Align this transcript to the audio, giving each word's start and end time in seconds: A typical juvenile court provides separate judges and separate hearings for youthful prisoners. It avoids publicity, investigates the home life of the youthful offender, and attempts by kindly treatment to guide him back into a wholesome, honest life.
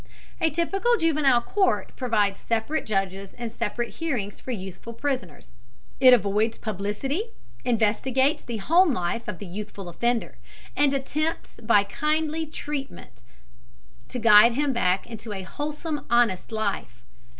A 0.39 0.49
typical 0.49 0.97
juvenile 0.97 1.41
court 1.41 1.95
provides 1.95 2.39
separate 2.39 2.87
judges 2.87 3.35
and 3.35 3.51
separate 3.51 3.91
hearings 3.99 4.41
for 4.41 4.49
youthful 4.49 4.93
prisoners. 4.93 5.51
It 5.99 6.11
avoids 6.11 6.57
publicity, 6.57 7.25
investigates 7.63 8.41
the 8.41 8.57
home 8.57 8.93
life 8.95 9.27
of 9.27 9.37
the 9.37 9.45
youthful 9.45 9.87
offender, 9.89 10.39
and 10.75 10.91
attempts 10.95 11.59
by 11.61 11.83
kindly 11.83 12.47
treatment 12.47 13.21
to 14.07 14.17
guide 14.17 14.53
him 14.53 14.73
back 14.73 15.05
into 15.05 15.33
a 15.33 15.43
wholesome, 15.43 16.03
honest 16.09 16.51
life. 16.51 17.03